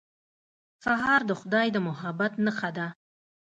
سهار 0.83 1.21
د 1.29 1.31
خدای 1.39 1.67
د 1.73 1.77
محبت 1.87 2.33
نښه 2.45 2.69
ده. 2.77 2.87